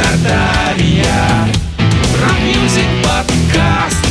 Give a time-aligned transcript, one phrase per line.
[0.00, 1.46] Тартария.
[2.22, 4.06] Rock music podcast.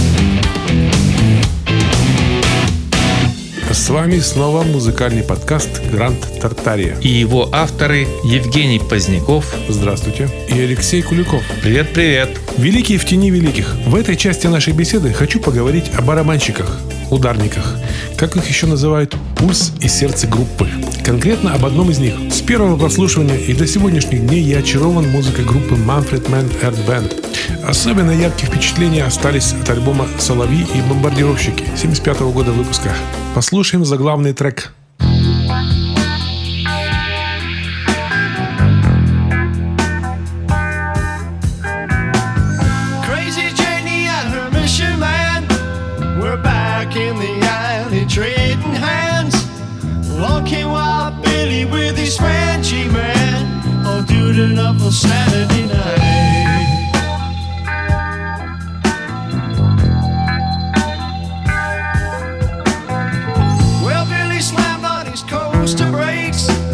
[3.72, 6.96] С вами снова музыкальный подкаст «Гранд Тартария».
[7.02, 9.52] И его авторы Евгений Поздняков.
[9.68, 10.30] Здравствуйте.
[10.48, 11.44] И Алексей Куликов.
[11.64, 12.30] Привет-привет.
[12.58, 13.74] Великие в тени великих.
[13.88, 16.80] В этой части нашей беседы хочу поговорить о барабанщиках,
[17.12, 17.76] ударниках,
[18.18, 20.68] как их еще называют, пульс и сердце группы.
[21.04, 22.14] Конкретно об одном из них.
[22.32, 27.66] С первого прослушивания и до сегодняшних дней я очарован музыкой группы Manfred Mann Earth Band.
[27.66, 32.94] Особенно яркие впечатления остались от альбома «Соловьи и бомбардировщики» 75 года выпуска.
[33.36, 34.74] Послушаем заглавный трек.
[48.20, 49.36] Trading hands.
[50.46, 56.20] Came Wild Billy with his Frenchy man, all dude up for Saturday night.
[65.32, 65.68] On.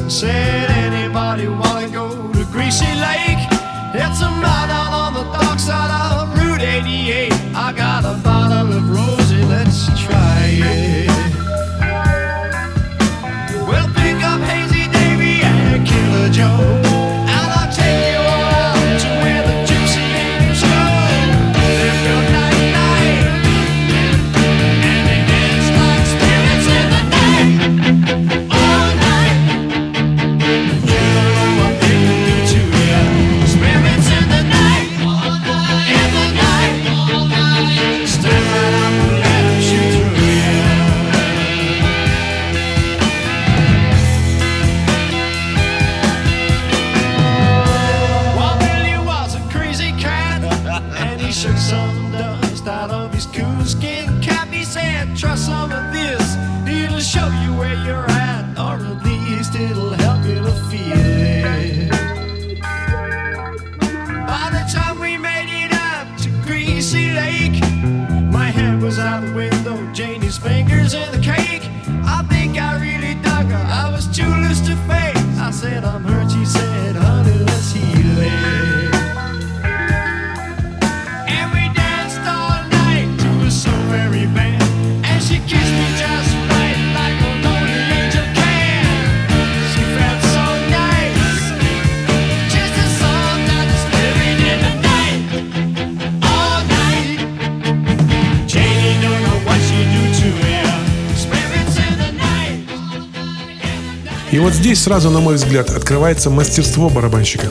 [0.10, 3.44] Said, anybody wanna go to Greasy Lake?
[3.94, 6.05] It's a mile down on the dark side
[70.76, 71.65] fingers in the cake.
[104.36, 107.48] И вот здесь сразу, на мой взгляд, открывается мастерство барабанщика.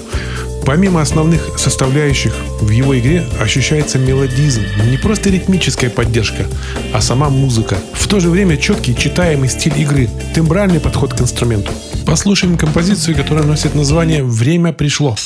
[0.66, 6.44] Помимо основных составляющих, в его игре ощущается мелодизм, не просто ритмическая поддержка,
[6.92, 7.78] а сама музыка.
[7.94, 11.72] В то же время четкий, читаемый стиль игры, тембральный подход к инструменту.
[12.04, 15.16] Послушаем композицию, которая носит название «Время пришло».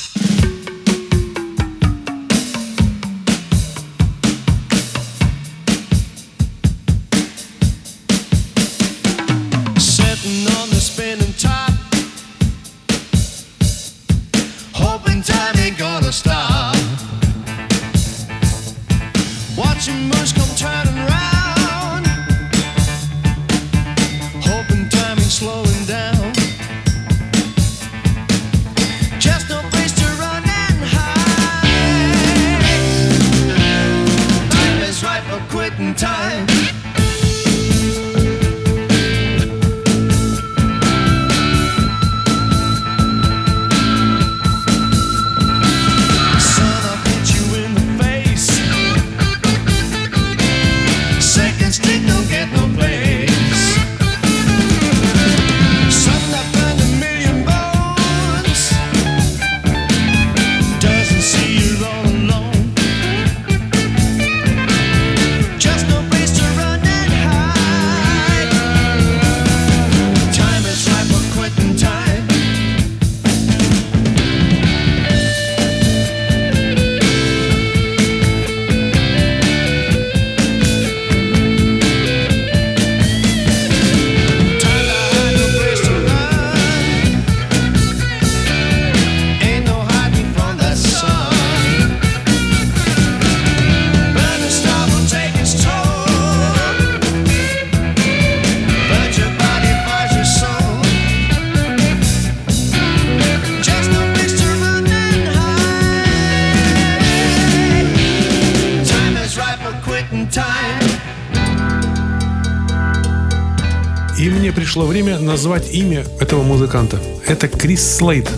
[114.78, 117.00] Пришло время назвать имя этого музыканта.
[117.26, 118.30] Это Крис Слейд.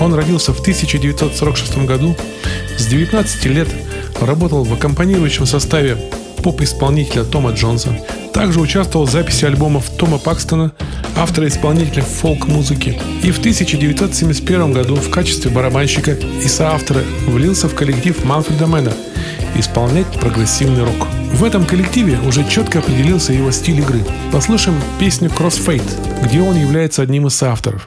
[0.00, 2.16] Он родился в 1946 году.
[2.78, 3.68] С 19 лет
[4.18, 5.98] работал в аккомпанирующем составе
[6.42, 7.90] поп-исполнителя Тома Джонса.
[8.32, 10.72] Также участвовал в записи альбомов Тома Пакстона,
[11.14, 12.98] автора-исполнителя фолк-музыки.
[13.22, 18.94] И в 1971 году в качестве барабанщика и соавтора влился в коллектив Манфреда Мэна
[19.54, 21.06] исполнять прогрессивный рок.
[21.36, 24.00] В этом коллективе уже четко определился его стиль игры.
[24.32, 27.86] Послушаем песню Crossfade, где он является одним из соавторов.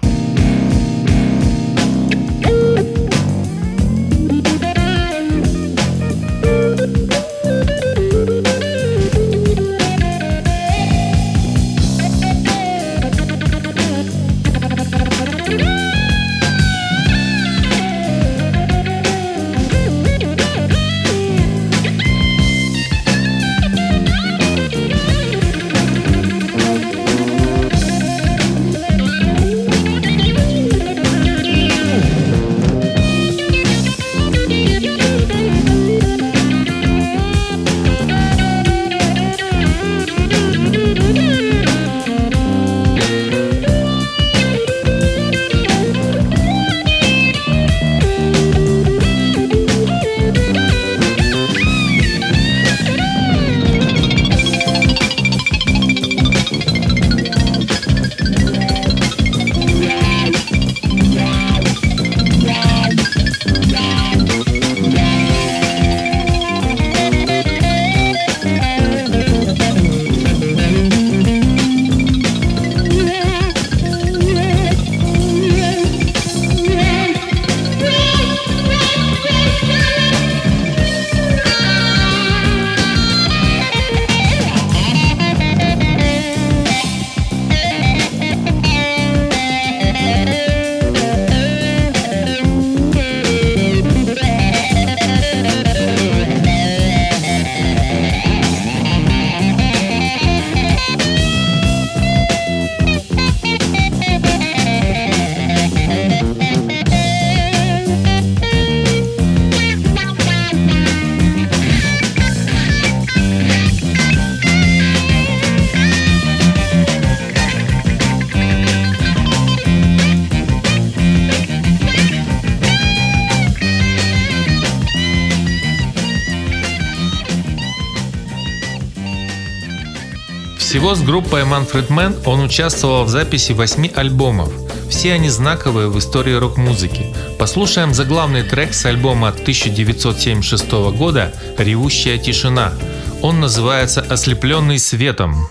[130.92, 134.50] С группой Manfred Mann он участвовал в записи восьми альбомов.
[134.90, 137.16] Все они знаковые в истории рок-музыки.
[137.38, 142.74] Послушаем заглавный трек с альбома 1976 года «Ревущая тишина».
[143.22, 145.48] Он называется «Ослепленный светом».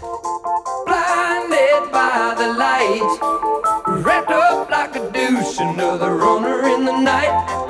[4.05, 7.68] wrapped up like a douche, another runner in the night.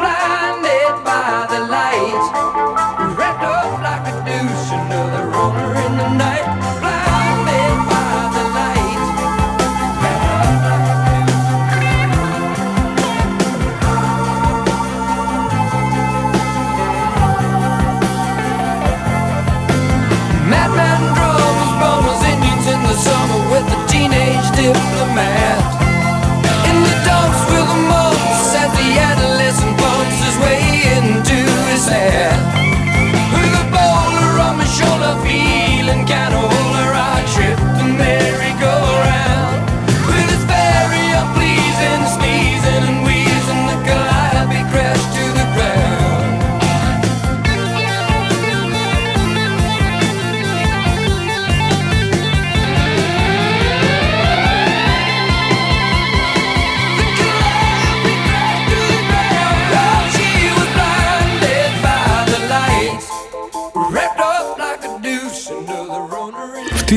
[24.68, 25.17] implement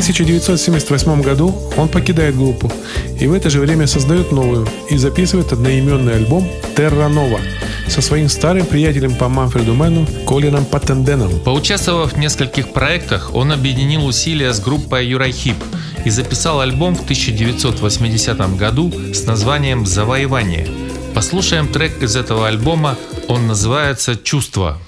[0.02, 2.72] 1978 году он покидает группу
[3.20, 7.40] и в это же время создает новую и записывает одноименный альбом «Terra Nova»
[7.88, 11.40] со своим старым приятелем по Манфреду Мэну Колином Паттенденом.
[11.42, 15.58] Поучаствовав в нескольких проектах, он объединил усилия с группой Юрайхип
[16.04, 20.68] и записал альбом в 1980 году с названием «Завоевание».
[21.14, 24.80] Послушаем трек из этого альбома, он называется «Чувство».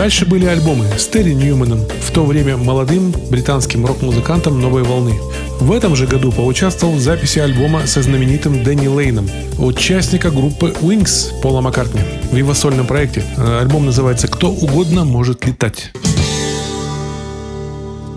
[0.00, 5.12] Дальше были альбомы с Терри Ньюманом, в то время молодым британским рок-музыкантом новой волны.
[5.60, 9.28] В этом же году поучаствовал в записи альбома со знаменитым Дэнни Лейном,
[9.58, 12.00] участника группы Wings Пола Маккартни.
[12.32, 15.90] В его сольном проекте э, альбом называется «Кто угодно может летать».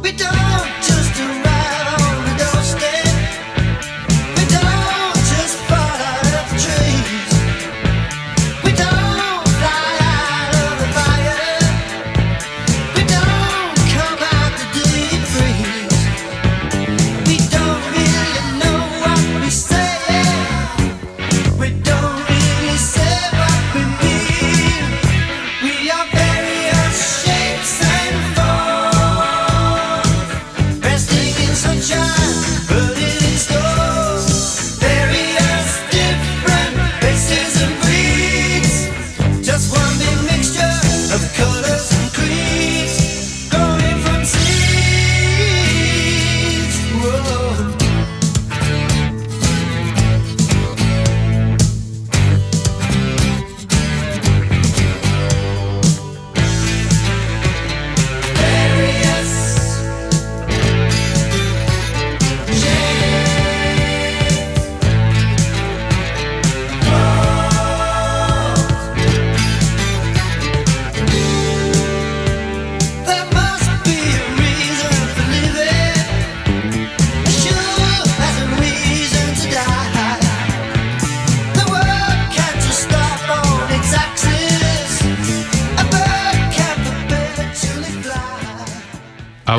[0.02, 0.43] We don't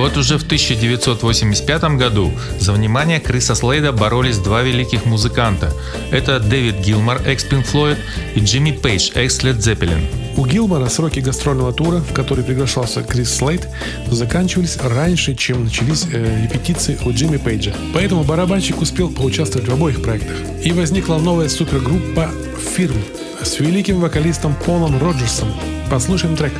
[0.05, 2.31] вот уже в 1985 году
[2.61, 5.73] за внимание Криса Слейда боролись два великих музыканта.
[6.11, 7.97] Это Дэвид Гилмор, экс Pink Floyd,
[8.35, 10.05] и Джимми Пейдж, экс Led Zeppelin.
[10.37, 13.67] У Гилмора сроки гастрольного тура, в который приглашался Крис Слейд,
[14.11, 17.73] заканчивались раньше, чем начались э, репетиции у Джимми Пейджа.
[17.95, 20.37] Поэтому барабанщик успел поучаствовать в обоих проектах.
[20.63, 22.31] И возникла новая супергруппа
[22.77, 23.03] «Фирм»
[23.43, 25.49] с великим вокалистом Полом Роджерсом.
[25.89, 26.53] Послушаем трек.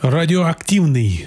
[0.00, 1.26] Радиоактивный.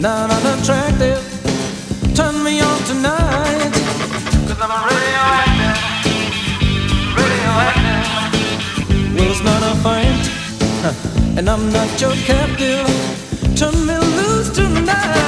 [0.00, 1.22] Not unattractive.
[2.14, 3.72] Turn me on tonight.
[4.46, 5.78] Cause I'm a radioactive,
[7.16, 8.06] radioactive.
[9.14, 10.24] Well, it's not a fight,
[10.82, 10.94] huh,
[11.36, 12.86] and I'm not your captive.
[13.56, 15.27] Turn me loose tonight.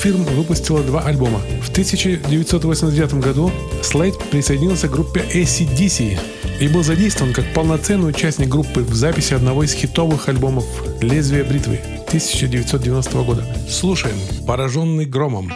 [0.00, 1.40] Фирм выпустила два альбома.
[1.62, 3.50] В 1989 году
[3.82, 6.18] Слейд присоединился к группе ACDC
[6.58, 10.64] и был задействован как полноценный участник группы в записи одного из хитовых альбомов
[11.02, 13.44] «Лезвие бритвы» 1990 года.
[13.68, 14.16] Слушаем
[14.46, 15.52] «Пораженный громом».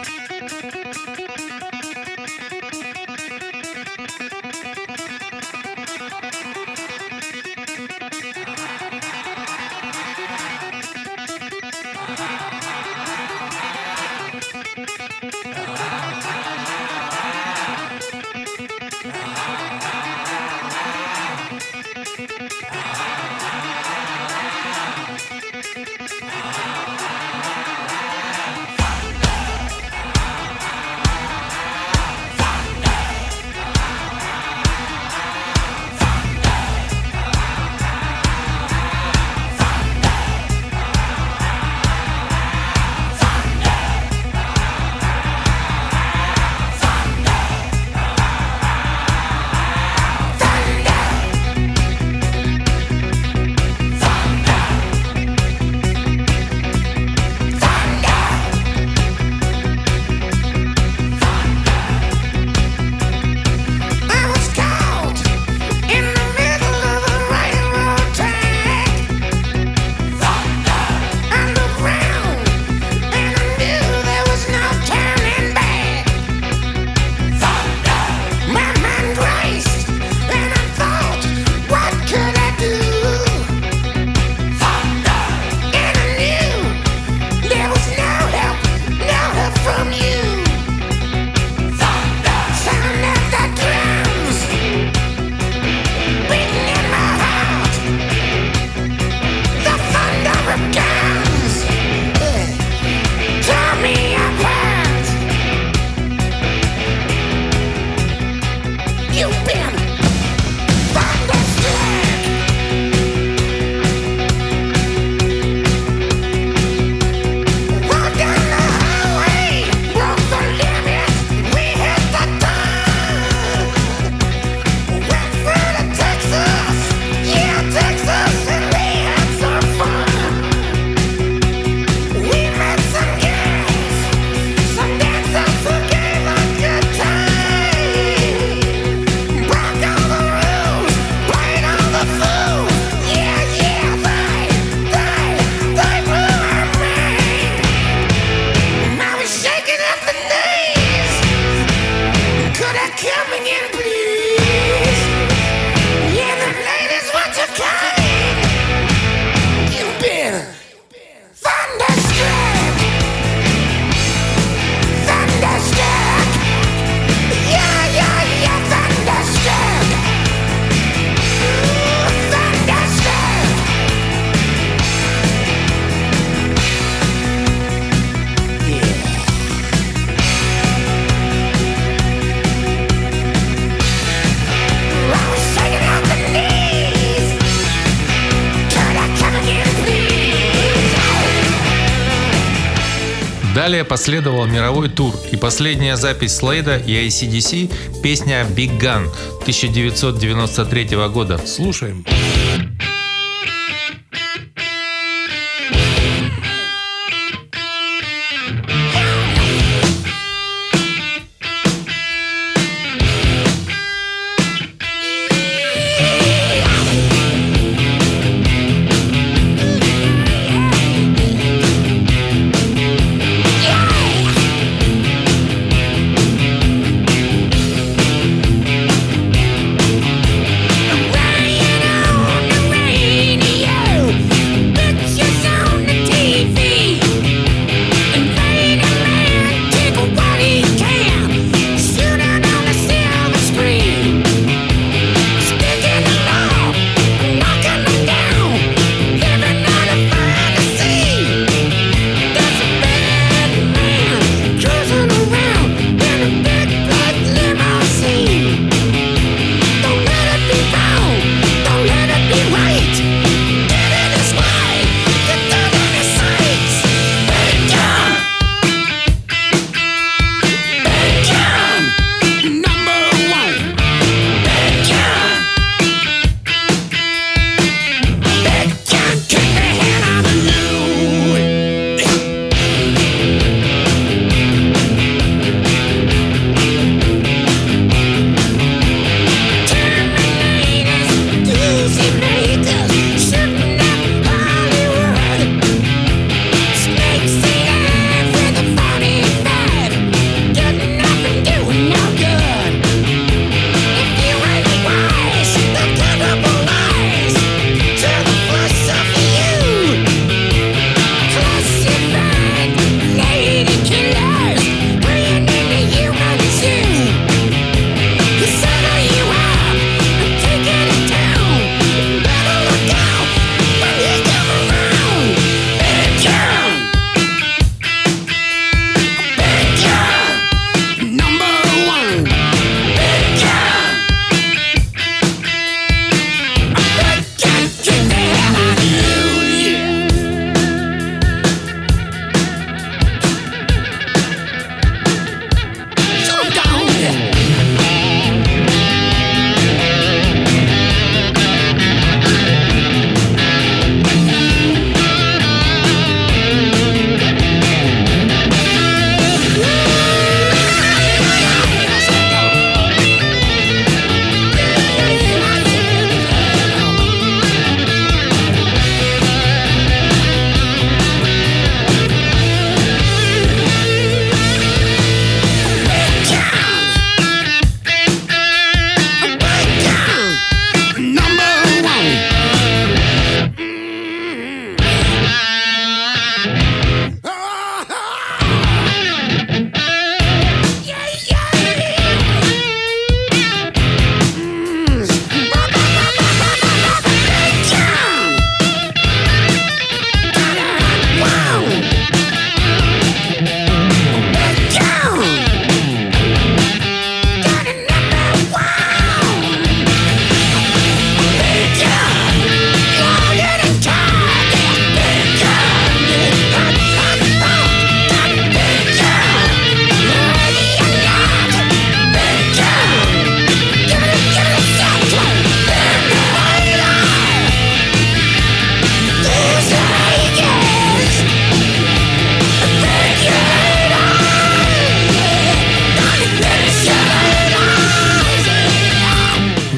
[193.65, 197.73] Далее последовал мировой тур и последняя запись Слейда и ACDC–
[198.03, 199.09] песня «Big Gun»
[199.41, 201.39] 1993 года.
[201.47, 202.05] Слушаем.
[202.05, 202.74] Слушаем.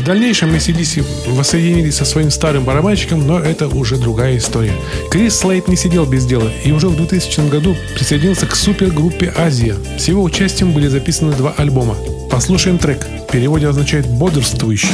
[0.07, 4.71] дальнейшем мы ACDC воссоединились со своим старым барабанщиком, но это уже другая история.
[5.11, 9.75] Крис Слейд не сидел без дела и уже в 2000 году присоединился к супергруппе «Азия».
[9.99, 11.95] С его участием были записаны два альбома.
[12.31, 13.05] Послушаем трек.
[13.27, 14.87] В переводе означает «бодрствующий».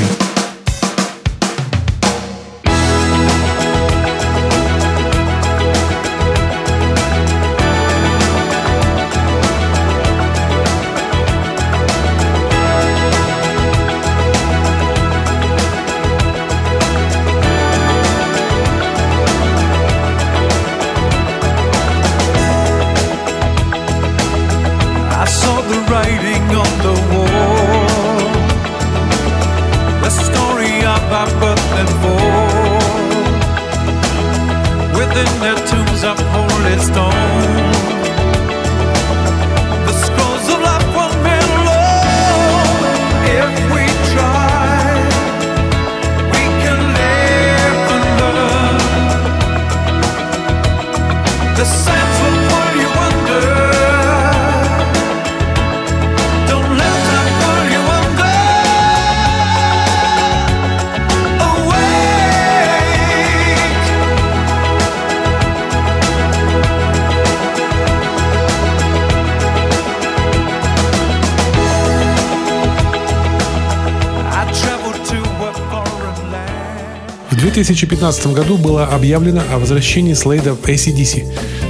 [77.44, 81.26] 2015 году было объявлено о возвращении Слейда в ACDC,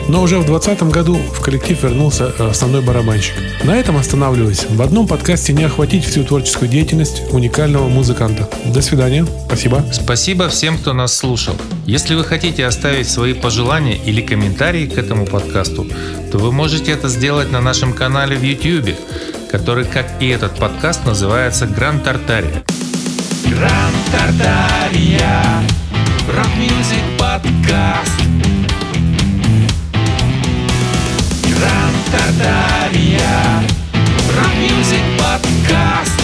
[0.07, 3.33] но уже в 2020 году в коллектив вернулся э, основной барабанщик.
[3.63, 4.67] На этом останавливаюсь.
[4.69, 8.47] В одном подкасте не охватить всю творческую деятельность уникального музыканта.
[8.65, 9.25] До свидания.
[9.47, 9.83] Спасибо.
[9.91, 11.55] Спасибо всем, кто нас слушал.
[11.87, 15.87] Если вы хотите оставить свои пожелания или комментарии к этому подкасту,
[16.31, 18.95] то вы можете это сделать на нашем канале в YouTube,
[19.49, 22.63] который, как и этот подкаст, называется Гранд Тартария.
[23.49, 25.41] Гранд Тартария
[26.27, 28.17] Rock Music Podcast.
[31.43, 33.63] Гранд Тартария
[34.35, 36.22] Rock Music Podcast.